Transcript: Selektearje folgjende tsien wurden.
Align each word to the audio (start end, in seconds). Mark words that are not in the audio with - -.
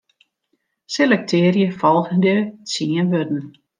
Selektearje 0.93 1.67
folgjende 1.81 2.33
tsien 2.65 3.11
wurden. 3.11 3.43